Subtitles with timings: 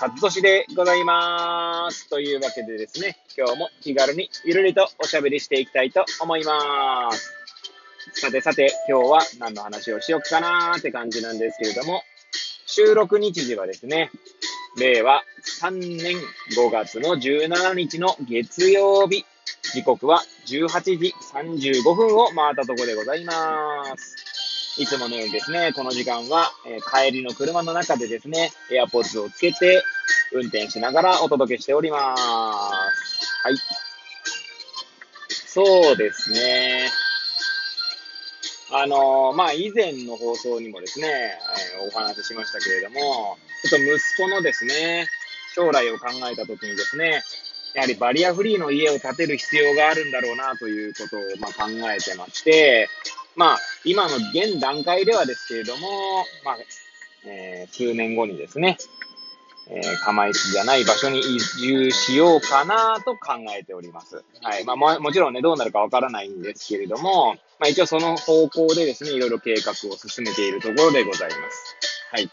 [0.00, 2.08] 和俊でございます。
[2.08, 7.32] というわけでですね、今日も気軽にゆるりとおしゃべりしていきたいと思います。
[8.14, 12.02] さてさて、今日は何の話をしよっかなーって感じなんですけれども、
[12.66, 14.10] 収録日時はですね、
[14.78, 15.22] 令和
[15.60, 15.70] 3
[16.02, 16.16] 年
[16.56, 19.24] 5月の17日の月曜日、
[19.72, 23.34] 時刻は18時35分を回ったところでございま
[23.96, 24.31] す。
[24.78, 29.82] いつものようにですね、この時間は、えー、帰りの車の中でですね、エアポッドをつけて、
[30.32, 32.22] 運転しながらお届けしております。
[32.22, 33.56] はい。
[35.28, 36.88] そうですね。
[38.70, 45.06] あのー、まあ、以前の放送にもですね、えー、お話ししましたけれども、ちょっと息子のですね、
[45.54, 47.22] 将来を考えたときにですね、
[47.74, 52.88] やはりバリアフリーの家を建てる必要があるんだろうなということをま考えてまして、
[53.36, 56.56] まあ、今の現段階ではですけれども、まあ、
[57.26, 58.78] えー、数年後にですね、
[59.68, 64.24] えー、釜石じゃない場所に移住しようかなと考えております。
[64.42, 64.64] はい。
[64.64, 71.76] まあも、もちろんね、どうなるかわからないんですけれども、まあ一応その方向でですね、いろいろ計画を進めているところでございます。
[72.10, 72.28] はい。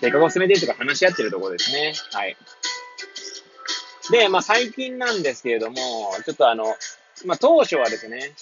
[0.00, 1.94] 計画を進めているとか話し合っているところですね。
[2.12, 2.36] はい。
[4.10, 5.76] で、まあ最近なんですけれども、
[6.24, 6.64] ちょっとあの、
[7.24, 8.32] まあ当初はですね、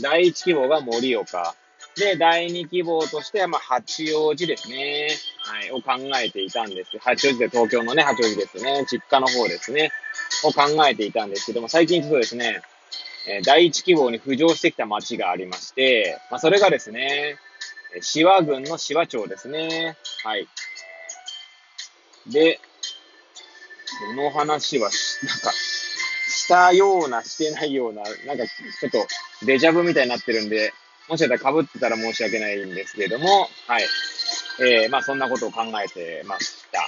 [0.00, 1.54] 第1希望が盛岡。
[1.96, 5.08] で、第2希望としては、まあ、八王子ですね。
[5.38, 6.90] はい、を考えていたんです。
[6.98, 8.84] 八王子で東京のね、八王子ですね。
[8.90, 9.92] 実家の方ですね。
[10.44, 12.62] を考えていたんですけども、最近ちょっとですね、
[13.26, 17.38] え第1希望に浮上してきた町がありまして、まあ、それがですね、
[18.00, 19.96] 志和郡の志和町ですね。
[20.24, 20.48] はい。
[22.26, 22.60] で、
[24.16, 24.90] この話は、
[25.22, 25.52] なんか、
[26.28, 29.06] したような、してないような、なんか、ちょっと、
[29.44, 30.72] デジャブみたいになってるんで、
[31.08, 33.84] もしかしたら被ってたら申し訳ないんですけども、はい。
[34.60, 36.80] えー、まあそんなことを考えてました。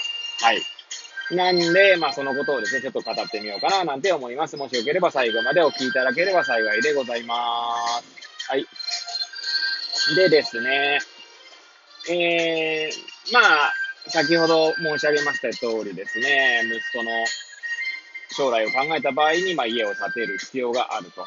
[0.46, 0.62] はい。
[1.34, 4.56] なんで、まあそのことをですね、ちょっと語ってみようかななんて思います。
[4.56, 8.50] もしよければ最後までお聞きいただければ幸いでございます。
[8.50, 8.66] はい。
[10.14, 10.98] でですね、
[12.08, 13.72] えー、まあ、
[14.08, 17.10] 先ほど申し上げました通りですね、息子の
[18.30, 21.26] 将来を考えた場合に、まあ家を建てる必要があると。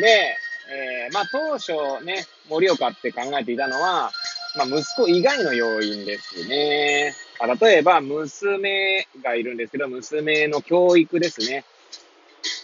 [0.00, 0.36] で、
[0.68, 4.10] えー、まあ当初ね、盛岡って考えていたのは、
[4.56, 7.14] まあ息子以外の要因ですね。
[7.60, 11.64] 例えば、娘がいるんですけど、娘の教育ですね。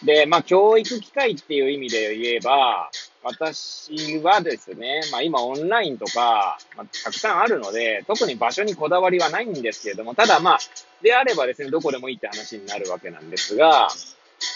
[0.05, 2.91] で、まあ教育機会っていう意味で言えば、
[3.23, 10.59] 私はですね、まあ今オンラインとか、まあ、たくさんあるので、特に場所にこだわりはないんですけれども、ただまあ、
[11.03, 13.89] であればですね、どこでもいいって話になるわけなんですが、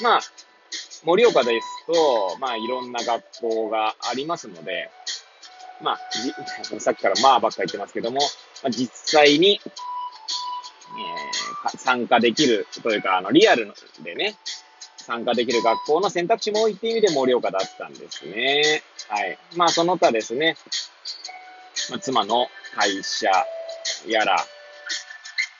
[0.03, 0.21] まあ、
[1.05, 4.91] 盛岡ですと、まあ、いろんな学校がありますので、
[5.83, 6.01] まあ、
[6.81, 8.21] さっきからまあばっか言ってますけども、
[8.63, 14.37] まあ、実際に、えー、参加できるというか、あの、リアルでね、
[14.99, 18.83] 参加できる学校の選択肢も多いっていう意味で盛岡だったんですね。
[19.09, 19.39] はい。
[19.55, 20.57] まあ、その他ですね、
[21.91, 23.31] まあ、妻の会社
[24.07, 24.45] やら、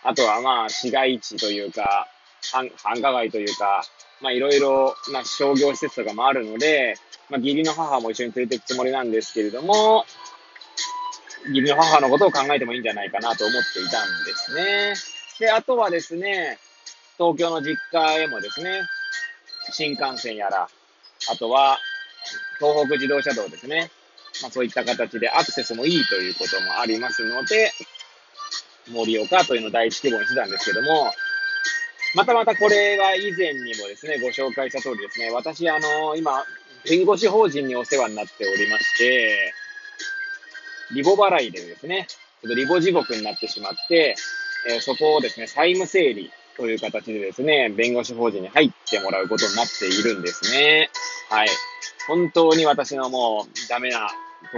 [0.03, 2.09] あとはまあ、市街地というか、
[2.51, 2.71] 繁
[3.03, 3.85] 華街というか、
[4.21, 6.97] まあいろいろな商業施設とかもあるので、
[7.29, 10.05] まあ義理の母も一緒に連れていくつもりなんですけれども、
[11.49, 14.95] 義理の母のことを考えてもいいんじゃないかなと思っていたんですね。
[15.39, 16.59] で、あとはですね、
[17.19, 18.83] 東京の実家へもですね、
[19.71, 20.69] 新幹線やら、
[21.31, 21.79] あとは
[22.59, 23.91] 東北自動車道ですね。
[24.43, 27.73] まあそういった形でアクセスもいいということもありますので、
[28.89, 31.13] 盛岡というのを第一希望にしてたんですけども、
[32.17, 36.43] またまたこれは以前にもですね、ご紹介した通りですね、私、あの、今、
[36.89, 39.53] 弁護士法人にお世話になっておりまして、
[40.95, 44.15] リボ払いでですね、ちょっとリボ地獄になってしまって、
[44.73, 50.89] えー、そこをですね、債務整理という形でですね、弁護士法人に入ってもらうことになっているんですね。
[51.29, 51.49] はい。
[52.09, 54.09] 本当に私のもうダメな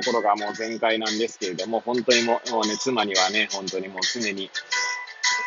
[0.00, 4.48] ところがもう全開なんですけれども、本当にもうもうね、妻にはね、本当にもう常に、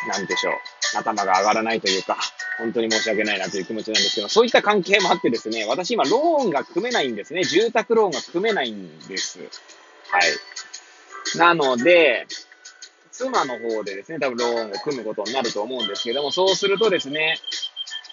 [0.08, 0.54] なんでしょう。
[0.94, 2.18] 頭が上がらないというか、
[2.58, 7.44] 本当に申し訳ないなという気持ちなんですけど、そういった関係もあってですね、私今ローンが組めないんですね。
[7.44, 9.38] 住宅ローンが組めないんです。
[9.38, 9.44] は
[10.18, 11.38] い。
[11.38, 12.26] なので、
[13.10, 17.38] 妻の方でですね、多分ローンを組むことになると思うんですけども、そうするとですね、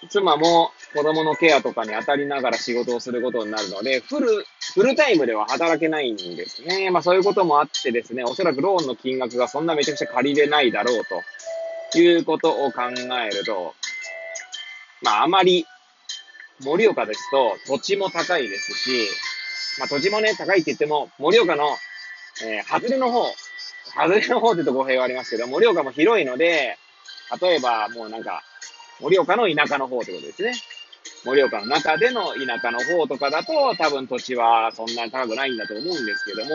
[0.08, 4.44] 妻も子供のケアとかに当たりながら仕事をすることになるので、フル、
[4.74, 6.90] フルタイムでは働けないんですね。
[6.90, 11.22] まあそういうこともあってですね、おそらくローンの金額がそんなめちゃくちゃ借りれないだろうと
[11.98, 13.74] いうことを考えると、
[15.02, 15.66] まああまり
[16.60, 19.08] 盛岡ですと土地も高いですし、
[19.78, 21.76] まあ土地もね、高いって言っても、盛岡の、
[22.44, 23.24] えー、外れの方、
[23.94, 26.76] 外れの方ってと語弊はありますけど、盛岡も広いので、
[27.40, 28.42] 例えばもうなんか、
[29.00, 30.52] 盛岡の田舎の方ってことですね。
[31.24, 36.50] 盛岡の中での田舎の方とかだと、多分土地はそんなに高くないんだと思うんですけども、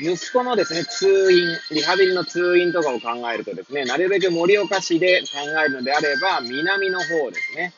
[0.00, 7.72] 息子のですね、通院、リハビリの通院とかを考えるとですね、なるべく盛岡市で考えるのであれば、南の方ですね、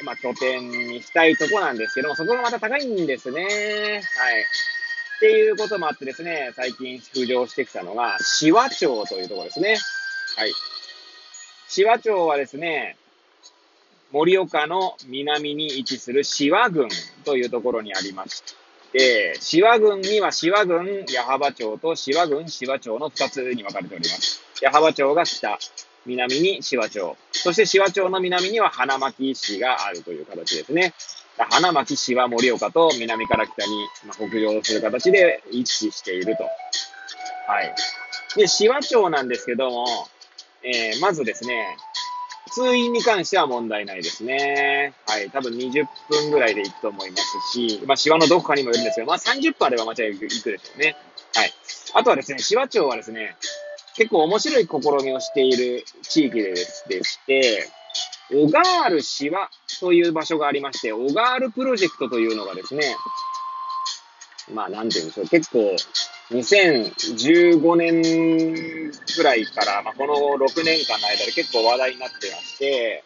[0.00, 3.42] を、まあ、拠点にしたいとこなんですけども、そこがまた高いんですね。
[3.42, 3.50] はい。
[3.50, 9.76] っていうこともあってですね、最近浮上してきたのが、紫波町というところですね。
[10.36, 10.52] はい。
[11.66, 12.96] 紫波町はですね、
[14.12, 16.88] 盛岡の南に位置する紫波郡
[17.24, 18.61] というところにありまして、
[18.94, 24.42] 紫波郡には紫波郡矢巾町と紫波郡紫波町の2つに分かれております。
[24.60, 25.58] 矢巾町が北、
[26.04, 27.16] 南に紫波町。
[27.32, 30.94] そして紫波町の南には花巻市があるという形ですね。
[31.38, 36.44] 花巻市は盛岡と南から北に北上する形で位置していると。
[36.44, 37.74] はい。
[38.36, 39.86] で、紫波町なんですけども、
[40.62, 41.76] えー、まずですね、
[42.50, 44.94] 通院に関しては問題ないですね。
[45.06, 45.30] はい。
[45.30, 50.96] 多分20分ぐらいで行くと思いますし、まあ、シワのどこかにもよるんですけど、まあ、30分あれば間違いなく行くでしょうね。
[51.34, 51.52] はい。
[51.94, 53.36] あとはですね、シワ町はですね、
[53.96, 56.54] 結構面白い試みをしている地域で
[56.88, 57.68] でして、
[58.34, 59.50] オガールシワ
[59.80, 62.96] という場所がありまして、オガールプロジェクトというのがですね、
[64.52, 65.76] まあ、なんて言うんでしょう、結構、
[66.32, 70.14] 2015年ぐらいから、まあ、この
[70.46, 73.04] 6年間の間で結構話題になってまして、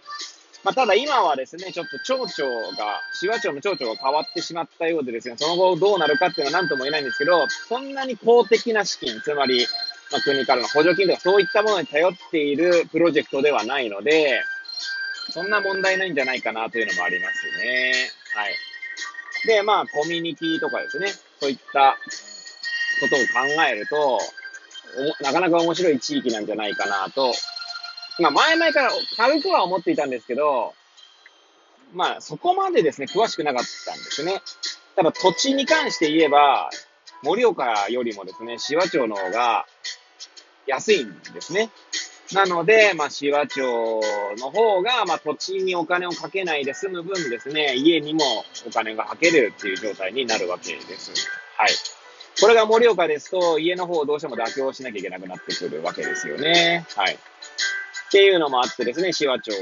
[0.65, 9.67] まあ、ただ今はですね、ちょっと町長が、市和町の町長が変わってしまったようでですね、その後どうなるかっていうのは何とも言えないんですけど、そんなに公的な資金、つまり、
[10.11, 14.41] まあ、国からの補助金とかそういったものに頼っているプロジェクトではないので、
[15.31, 17.93] そんな問題ないんじゃないかなというのもありますね。
[18.35, 18.55] はい。
[19.47, 21.97] で、まあ、コミュニティとかですね、そういった
[23.01, 24.19] ことを考えると、
[25.21, 27.33] なかなか面白い地域なんじゃないかなと、
[28.19, 30.75] まあ前々から軽くは思っていたんですけど、
[31.95, 34.43] まあそこまでですね、詳しくなかったんですね。
[34.95, 36.71] ただ土地に関して言えば、
[37.23, 39.67] 盛岡よりもですね、紫波町の方が
[40.67, 41.71] 安いんですね。
[42.33, 44.01] なので、まあ、紫波町
[44.39, 51.13] の方が、まあ、土地にお金をかけないで済む分ですね、家にもお金がかけれるっていう状態になるわけです。
[51.57, 51.71] はい。
[52.41, 56.85] これが盛岡ですと、家の方をどうしても妥協しなきゃいけなくなってくるわけですよね。
[56.95, 57.15] はい。
[57.15, 59.53] っていうのもあってですね、紫波町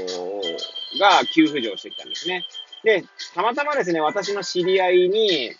[0.99, 2.45] が急浮上してきたんですね。
[2.83, 5.51] で、たまたまですね、私の知り合いに、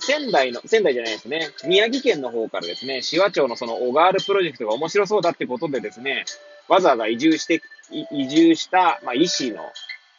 [0.00, 6.24] 仙台の、仙台じゃないですね、宮城県の方からですね、紫波町のその小川ールプロジェクトが面白そうだってことでですね、
[6.68, 9.62] わざわざ移住して、移住した、まあ、医師の、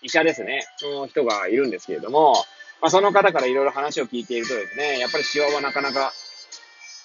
[0.01, 2.35] 医者ですね、その人がいるんですけれども、
[2.85, 6.13] まあ、その方からいろいろ話を聞いているとですね、やっぱりシワはなかなか、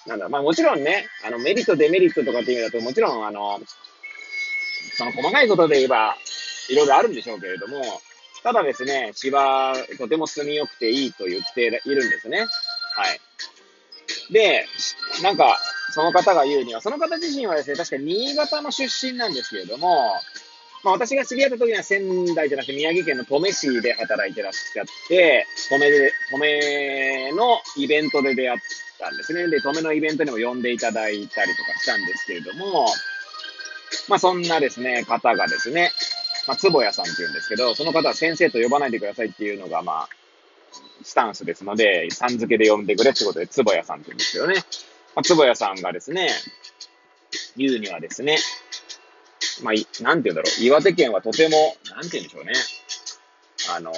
[0.05, 3.59] なんだ、まあもちろんね、あのメリット、デメリットとかっていう意味だと、もちろん、あの、
[4.93, 6.15] その細かいことで言えば、
[6.69, 7.81] いろいろあるんでしょうけれども、
[8.43, 12.41] ただですね、芝、とても住みよくていいと言っているんですね。
[12.41, 12.45] は
[14.29, 14.31] い。
[14.31, 14.67] で、
[15.23, 15.57] なんか、
[15.95, 20.13] その方が言うには、その方自身はですね、確か新潟の出身なんですけれども、
[20.83, 28.59] まあ私が知り合った時には仙台じゃなくて宮城県の登米市で働いてらっしゃって、登米で、登米のイベントで出会っ
[28.99, 29.47] たんですね。
[29.47, 32.87] で、登米のイベントにも呼んでいただいたりとかしたんですけれども、
[34.07, 35.91] まあそんなですね、方がですね、
[36.47, 40.09] まあ、つぼやさんって言うんですけど、その方は先生と呼ばないでくださいっていうのが、まあ、
[41.03, 44.55] スタンスですので、さん付けで呼んでくれってことで、つぼやさんって言うんですけどね。
[45.15, 46.29] まあ、つぼやさんがですね、
[47.57, 48.37] 言うにはですね、
[49.61, 50.63] まあ、なんて言うんだろう。
[50.63, 52.53] 岩手県はとても、なんて言うんでしょうね。
[53.75, 53.93] あの、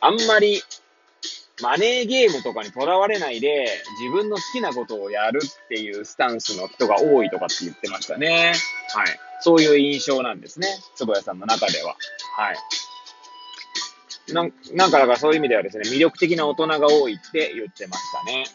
[0.00, 0.62] あんまり、
[1.60, 3.66] マネーゲームとかにとらわれないで、
[4.00, 8.54] 自分の好きなことをやるっていうスタンスの人が多いとかって言ってましたね。
[8.94, 9.06] はい。
[9.40, 10.68] そういう印象なんですね。
[10.94, 11.96] 坪谷さんの中では。
[12.36, 12.56] はい。
[14.32, 18.46] なんなんかだからそういう意味ではですね、魅力的な大人が多いって言ってましたね。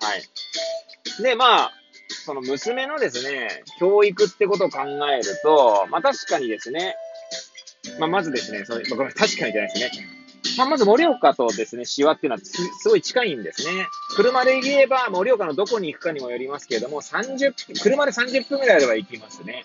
[0.00, 1.22] はい。
[1.22, 1.72] で、まあ、
[2.24, 6.94] その娘のですね、教育ってことを考えると、まあ確かにですね、
[7.98, 10.22] まあまずですね、そ、まあ、これ確かにじゃないですね。
[10.58, 13.86] まあ、まず盛岡とですね、シワっていうのはすごい近いんですね。
[14.16, 19.64] 車で言えば、盛岡のどこに行くかにもよりますけれども、30分、車で30分ぐらいあれば行きますね。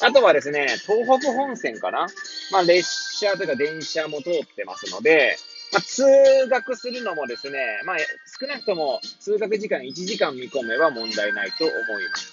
[0.00, 2.06] あとはですね、東北本線かな
[2.50, 2.86] まあ、列
[3.18, 5.36] 車というか電車も通ってますので、
[5.72, 6.04] まあ、通
[6.48, 7.96] 学するのもですね、まあ、
[8.40, 12.32] 少なくとも通学時間1時間見込めば問題ないと思います。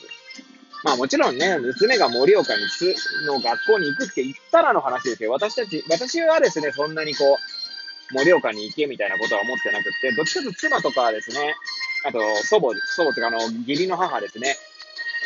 [0.83, 5.31] まあもちろんね、娘が盛岡につの学校に行くって言ったらの話ですよ。
[5.31, 7.37] 私たち、私はですね、そんなにこ
[8.11, 11.55] う、盛岡に行けみたいなことは思ってなくて、どっちかと妻とかはですね、
[12.05, 14.55] あと祖母、祖母とかあの、義理の母ですね、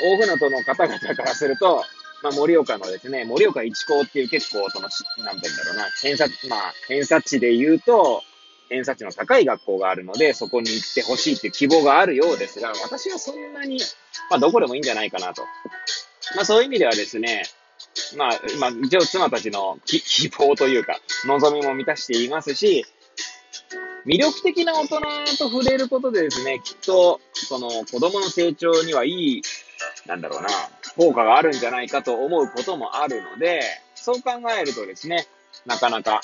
[0.01, 1.84] 大船渡の方々からすると、
[2.24, 4.88] まあ、盛岡のですね、盛岡一高っていう結構、その、
[5.25, 8.24] なんて言うんだろうな、偏差、まあ、偏差値で言うと、
[8.70, 13.80] 偏差値の高い学校があるので、そこに行ってほしいっていう希望があるようですが、私はそんなに、
[14.30, 15.44] まあ、どこでもいいんじゃないかなと。
[16.36, 17.44] まあ、そういう意味ではですね、
[18.15, 22.86] まあ、今、一応妻たちの希望というか、望みも満たしていますし、
[24.06, 25.00] 魅力的な大人
[25.38, 29.42] と触れることでですね、きっと、その子供の成長にはいい、
[30.06, 30.50] なんだろうな、
[30.95, 33.62] 効果があるんじゃないかと思うこともあるので、
[33.95, 35.27] そう考えるとですね、
[35.65, 36.21] なかなか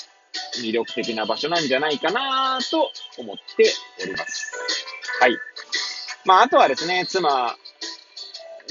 [0.62, 3.72] 魅力的な場所なんじゃないかなと思って
[4.02, 4.52] おります。
[5.20, 5.36] はい。
[6.24, 7.56] まあ、あとはですね、妻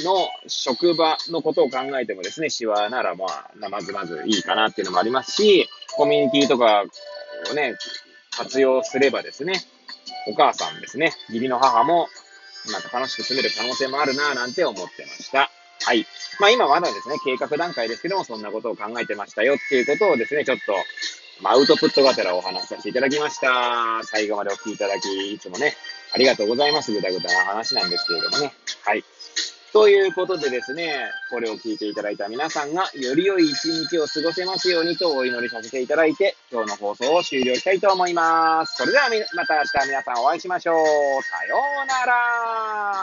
[0.03, 6.83] の職場のことを考えてもですね、シワならまあ、まずまずいいかなっていうのもありますし、コミュニティとか
[7.51, 7.75] をね、
[8.31, 9.61] 活用すればですね、
[10.27, 12.07] お母さんですね、義理の母も、
[12.71, 15.48] なんか楽しく住める可能性もあるなぁなんて思ってました。
[15.85, 16.05] はい。
[16.39, 20.73] まあ今まだですね、計画段階ですけども、そんなことを考えてましたよっていうことをですね、ちょっと
[21.41, 24.01] まあ、アウトプットがてらお話しさせていただきました。
[24.03, 25.73] 最後までお聞きいただき、いつもね、
[26.13, 26.91] ありがとうございます。
[26.91, 28.53] ぐだぐだな話なんですけれどもね。
[28.83, 29.03] はい。
[29.71, 30.95] ということでですね、
[31.29, 38.75] これを聞いていただいた皆さんが、より良い一日を過ごせますようにとお祈りさせていただいて、今日の放送を終了したいと思います。
[38.75, 40.75] それではまた明日皆さんお会いしましょう。
[41.23, 42.99] さようなら。